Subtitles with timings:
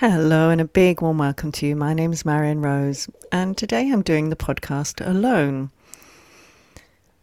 [0.00, 1.74] Hello, and a big warm welcome to you.
[1.74, 5.72] My name is Marion Rose, and today I'm doing the podcast alone.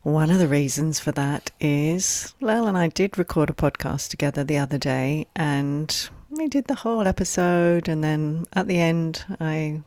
[0.02, 4.44] One of the reasons for that is Lael and I did record a podcast together
[4.44, 9.82] the other day, and we did the whole episode, and then at the end, I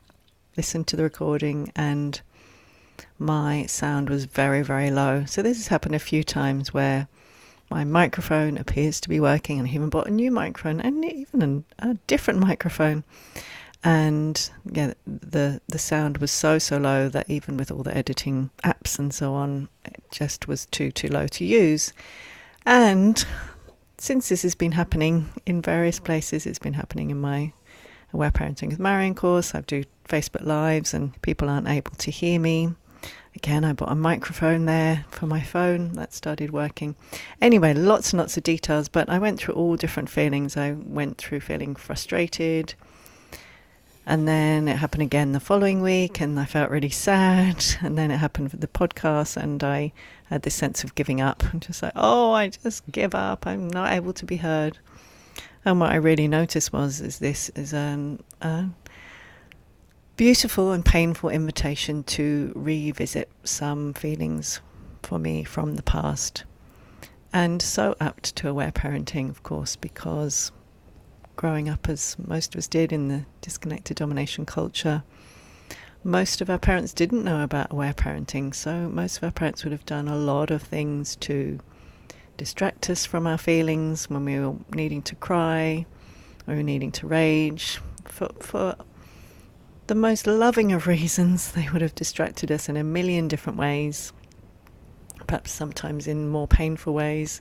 [0.56, 2.18] listened to the recording and
[3.18, 5.26] my sound was very, very low.
[5.26, 7.06] So, this has happened a few times where
[7.70, 11.64] my microphone appears to be working, and I even bought a new microphone and even
[11.78, 13.04] a, a different microphone.
[13.84, 18.50] And yeah, the the sound was so so low that even with all the editing
[18.64, 21.92] apps and so on, it just was too too low to use.
[22.66, 23.24] And
[23.98, 27.52] since this has been happening in various places, it's been happening in my
[28.12, 29.54] Aware Parenting with Marion course.
[29.54, 32.74] I do Facebook Lives and people aren't able to hear me.
[33.36, 36.96] Again, I bought a microphone there for my phone that started working.
[37.40, 40.56] Anyway, lots and lots of details, but I went through all different feelings.
[40.56, 42.74] I went through feeling frustrated,
[44.04, 47.64] and then it happened again the following week, and I felt really sad.
[47.82, 49.92] And then it happened with the podcast, and I
[50.30, 51.44] had this sense of giving up.
[51.52, 53.46] I'm just like, oh, I just give up.
[53.46, 54.78] I'm not able to be heard.
[55.64, 58.66] And what I really noticed was, is this is an, a
[60.18, 64.60] beautiful and painful invitation to revisit some feelings
[65.00, 66.42] for me from the past.
[67.32, 70.50] And so apt to aware parenting, of course, because
[71.36, 75.04] growing up as most of us did in the disconnected domination culture,
[76.02, 78.52] most of our parents didn't know about aware parenting.
[78.52, 81.60] So most of our parents would have done a lot of things to
[82.36, 85.86] distract us from our feelings when we were needing to cry,
[86.48, 88.74] or needing to rage, for, for
[89.88, 94.12] the most loving of reasons, they would have distracted us in a million different ways,
[95.26, 97.40] perhaps sometimes in more painful ways,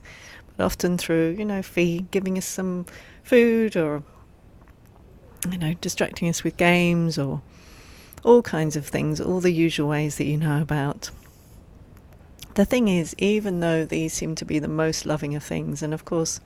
[0.56, 2.86] but often through, you know, feed, giving us some
[3.22, 4.02] food or,
[5.50, 7.42] you know, distracting us with games or
[8.24, 11.10] all kinds of things, all the usual ways that you know about.
[12.54, 15.92] The thing is, even though these seem to be the most loving of things, and
[15.92, 16.40] of course,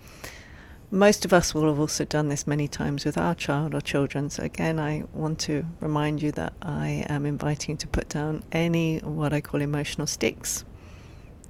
[0.92, 4.28] most of us will have also done this many times with our child or children.
[4.28, 8.44] So, again, I want to remind you that I am inviting you to put down
[8.52, 10.66] any what I call emotional sticks,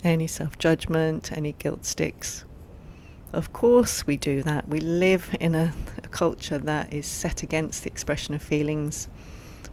[0.05, 2.45] any self judgment, any guilt sticks.
[3.33, 4.69] Of course, we do that.
[4.69, 5.73] We live in a,
[6.05, 9.09] a culture that is set against the expression of feelings.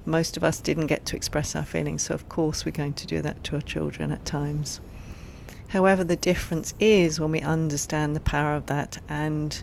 [0.03, 3.05] Most of us didn't get to express our feelings, so of course, we're going to
[3.05, 4.81] do that to our children at times.
[5.69, 9.61] However, the difference is when we understand the power of that and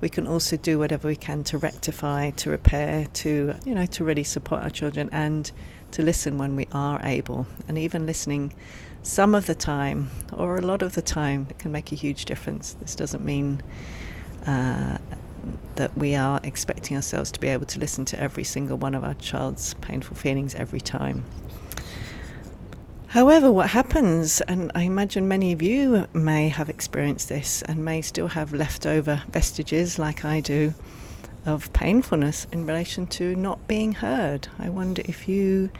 [0.00, 4.04] we can also do whatever we can to rectify, to repair, to you know, to
[4.04, 5.50] really support our children and
[5.90, 7.48] to listen when we are able.
[7.66, 8.54] And even listening
[9.02, 12.74] some of the time or a lot of the time can make a huge difference.
[12.74, 13.60] This doesn't mean
[14.46, 14.98] uh,
[15.74, 19.02] that we are expecting ourselves to be able to listen to every single one of
[19.02, 21.24] our child's painful feelings every time.
[23.10, 28.02] However, what happens, and I imagine many of you may have experienced this and may
[28.02, 30.74] still have leftover vestiges, like I do,
[31.44, 34.46] of painfulness in relation to not being heard.
[34.60, 35.70] I wonder if you,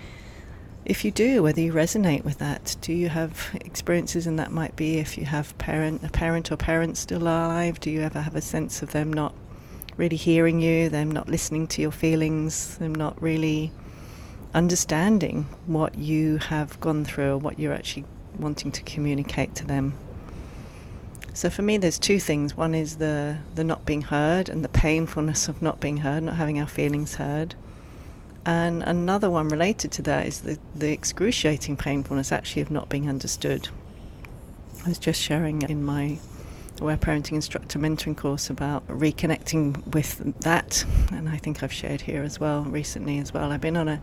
[0.85, 2.75] if you do, whether you resonate with that.
[2.81, 6.57] Do you have experiences, and that might be if you have parent, a parent or
[6.57, 7.79] parents still alive.
[7.79, 9.37] Do you ever have a sense of them not
[9.97, 13.71] really hearing you, them not listening to your feelings, them not really
[14.55, 18.05] understanding what you have gone through or what you're actually
[18.38, 19.94] wanting to communicate to them.
[21.33, 22.56] So for me, there's two things.
[22.56, 26.37] One is the, the not being heard and the painfulness of not being heard, not
[26.37, 27.54] having our feelings heard.
[28.45, 33.09] And another one related to that is the, the excruciating painfulness actually of not being
[33.09, 33.69] understood.
[34.84, 36.19] I was just sharing in my
[36.80, 40.82] Aware Parenting Instructor Mentoring course about reconnecting with that,
[41.12, 43.53] and I think I've shared here as well recently as well.
[43.53, 44.00] I've been on a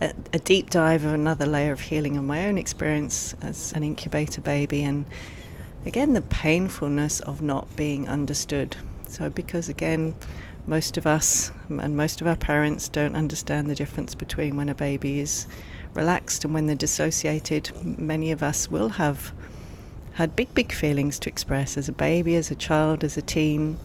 [0.00, 3.84] a, a deep dive of another layer of healing of my own experience as an
[3.84, 5.04] incubator baby, and
[5.86, 8.76] again, the painfulness of not being understood.
[9.06, 10.16] So, because again,
[10.66, 14.74] most of us and most of our parents don't understand the difference between when a
[14.74, 15.46] baby is
[15.94, 17.70] relaxed and when they're dissociated.
[17.84, 19.32] Many of us will have
[20.16, 23.76] had big, big feelings to express as a baby, as a child, as a teen,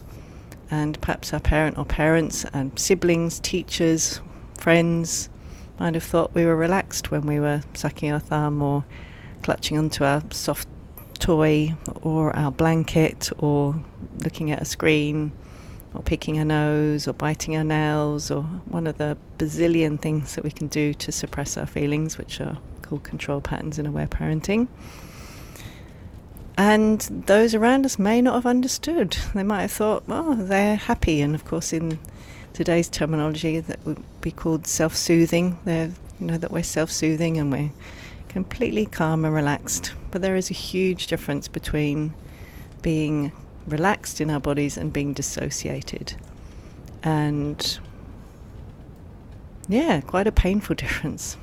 [0.70, 4.18] and perhaps our parent or parents and siblings, teachers,
[4.58, 5.28] friends,
[5.78, 8.82] might have thought we were relaxed when we were sucking our thumb or
[9.42, 10.66] clutching onto our soft
[11.18, 13.74] toy or our blanket or
[14.24, 15.32] looking at a screen
[15.92, 20.44] or picking our nose or biting our nails or one of the bazillion things that
[20.44, 24.66] we can do to suppress our feelings, which are called control patterns in aware parenting.
[26.64, 29.16] And those around us may not have understood.
[29.34, 31.20] They might have thought, oh, they're happy.
[31.20, 31.98] And of course, in
[32.52, 35.58] today's terminology, that would be called self soothing.
[35.64, 37.72] They're, you know, that we're self soothing and we're
[38.28, 39.92] completely calm and relaxed.
[40.12, 42.14] But there is a huge difference between
[42.80, 43.32] being
[43.66, 46.14] relaxed in our bodies and being dissociated.
[47.02, 47.80] And
[49.68, 51.36] yeah, quite a painful difference.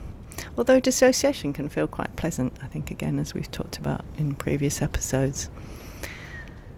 [0.60, 4.82] Although dissociation can feel quite pleasant, I think, again, as we've talked about in previous
[4.82, 5.50] episodes.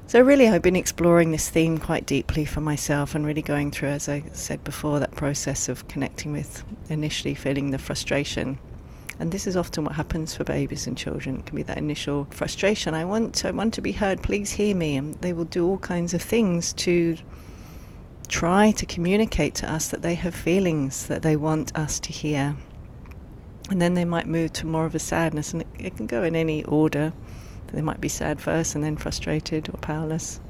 [0.06, 3.90] So, really, I've been exploring this theme quite deeply for myself and really going through,
[3.90, 8.60] as I said before, that process of connecting with initially feeling the frustration
[9.20, 11.40] and this is often what happens for babies and children.
[11.40, 12.96] It can be that initial frustration.
[12.96, 14.24] I want, I want to be heard.
[14.24, 14.96] Please hear me.
[14.96, 17.18] And they will do all kinds of things to
[18.28, 22.56] try to communicate to us that they have feelings that they want us to hear.
[23.72, 26.24] And then they might move to more of a sadness, and it, it can go
[26.24, 27.14] in any order.
[27.74, 30.42] They might be sad first, and then frustrated or powerless.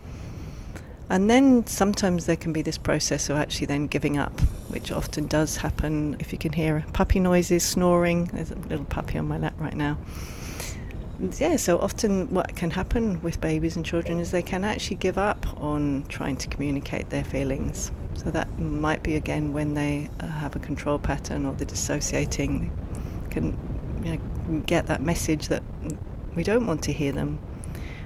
[1.08, 4.40] And then sometimes there can be this process of actually then giving up,
[4.70, 6.16] which often does happen.
[6.20, 9.76] If you can hear puppy noises, snoring, there's a little puppy on my lap right
[9.76, 9.98] now.
[11.38, 15.20] Yeah, so often what can happen with babies and children is they can actually give
[15.20, 17.92] up on trying to communicate their feelings.
[18.16, 22.72] So that might be again when they uh, have a control pattern or they're dissociating,
[23.32, 23.58] can
[24.04, 25.64] you know, get that message that
[26.36, 27.40] we don't want to hear them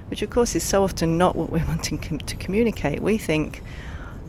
[0.08, 3.00] which of course is so often not what we're wanting com- to communicate.
[3.00, 3.62] We think,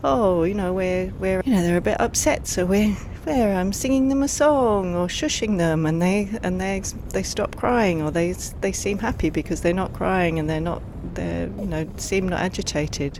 [0.03, 2.95] oh, you know, we're, we're, you know, they're a bit upset, so we're,
[3.25, 7.55] we're um, singing them a song or shushing them, and they and they they stop
[7.55, 10.81] crying, or they they seem happy because they're not crying and they're not
[11.13, 13.19] they're you know seem not agitated.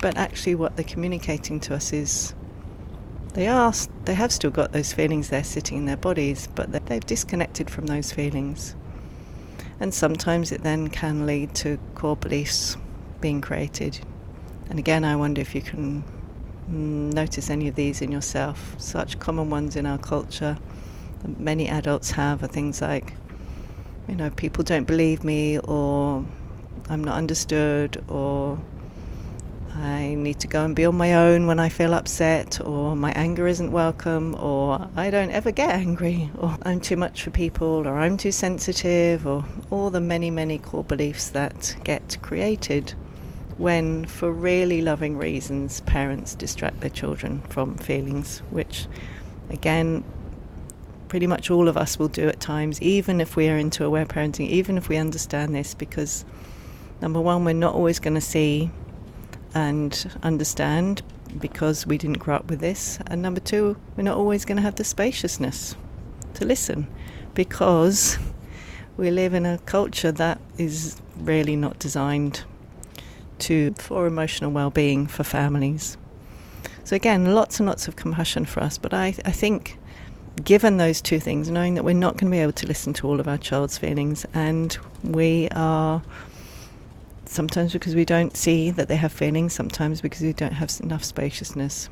[0.00, 2.34] But actually, what they're communicating to us is
[3.34, 3.72] they are
[4.04, 7.86] they have still got those feelings there sitting in their bodies, but they've disconnected from
[7.86, 8.74] those feelings.
[9.80, 12.76] And sometimes it then can lead to core beliefs
[13.20, 14.00] being created.
[14.70, 16.04] And again, I wonder if you can
[16.70, 18.76] mm, notice any of these in yourself.
[18.78, 20.56] Such common ones in our culture
[21.22, 23.14] that many adults have are things like,
[24.08, 26.24] you know, people don't believe me, or
[26.88, 28.60] I'm not understood, or
[29.76, 33.10] I need to go and be on my own when I feel upset, or my
[33.12, 37.86] anger isn't welcome, or I don't ever get angry, or I'm too much for people,
[37.86, 42.94] or I'm too sensitive, or all the many, many core beliefs that get created
[43.58, 48.86] when, for really loving reasons, parents distract their children from feelings, which,
[49.50, 50.04] again,
[51.08, 54.06] pretty much all of us will do at times, even if we are into aware
[54.06, 56.24] parenting, even if we understand this, because
[57.00, 58.70] number one, we're not always going to see
[59.54, 61.02] and understand
[61.38, 62.98] because we didn't grow up with this.
[63.06, 65.76] And number two, we're not always going to have the spaciousness
[66.34, 66.88] to listen
[67.34, 68.18] because
[68.96, 72.44] we live in a culture that is really not designed
[73.40, 75.96] to for emotional well-being for families.
[76.84, 79.78] So again, lots and lots of compassion for us, but I, I think
[80.42, 83.06] given those two things, knowing that we're not going to be able to listen to
[83.06, 86.02] all of our child's feelings and we are
[87.34, 91.04] sometimes because we don't see that they have feelings, sometimes because we don't have enough
[91.04, 91.88] spaciousness.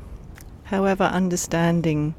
[0.64, 2.14] However, understanding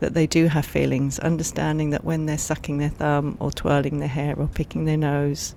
[0.00, 4.08] that they do have feelings, understanding that when they're sucking their thumb or twirling their
[4.08, 5.54] hair or picking their nose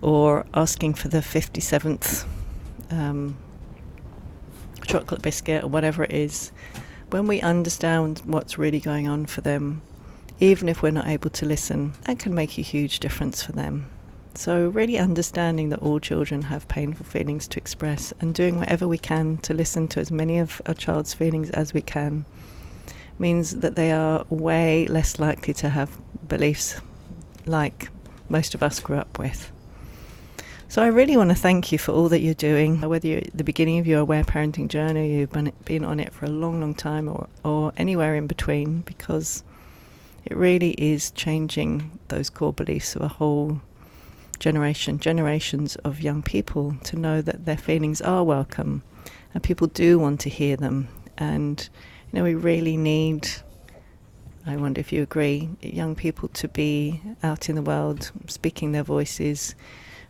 [0.00, 2.26] or asking for the 57th
[2.90, 3.36] um,
[4.86, 6.52] chocolate biscuit or whatever it is,
[7.10, 9.82] when we understand what's really going on for them,
[10.40, 13.91] even if we're not able to listen, that can make a huge difference for them.
[14.34, 18.98] So, really understanding that all children have painful feelings to express and doing whatever we
[18.98, 22.24] can to listen to as many of a child's feelings as we can
[23.18, 25.98] means that they are way less likely to have
[26.28, 26.80] beliefs
[27.46, 27.90] like
[28.28, 29.52] most of us grew up with.
[30.66, 33.36] So, I really want to thank you for all that you're doing, whether you're at
[33.36, 36.60] the beginning of your aware parenting journey, you've been, been on it for a long,
[36.60, 39.44] long time, or, or anywhere in between, because
[40.24, 43.60] it really is changing those core beliefs of a whole
[44.42, 48.82] generation, generations of young people to know that their feelings are welcome
[49.32, 50.88] and people do want to hear them.
[51.16, 51.68] And,
[52.10, 53.28] you know, we really need,
[54.44, 58.82] I wonder if you agree, young people to be out in the world speaking their
[58.82, 59.54] voices,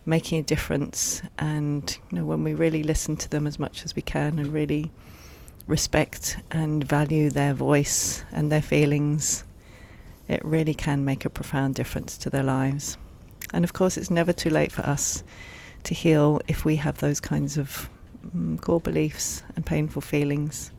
[0.07, 1.21] making a difference.
[1.39, 4.51] And, you know, when we really listen to them as much as we can and
[4.51, 4.91] really
[5.67, 9.45] respect and value their voice and their feelings,
[10.27, 12.97] it really can make a profound difference to their lives.
[13.53, 15.23] And of course, it's never too late for us
[15.85, 17.89] to heal if we have those kinds of
[18.33, 20.71] um, core beliefs and painful feelings.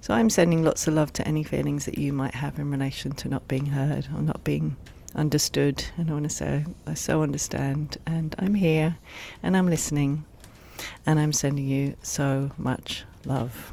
[0.00, 3.12] So I'm sending lots of love to any feelings that you might have in relation
[3.12, 4.76] to not being heard or not being
[5.14, 5.84] understood.
[5.96, 8.96] And I want to say, I so understand, and I'm here,
[9.42, 10.24] and I'm listening,
[11.04, 13.72] and I'm sending you so much love.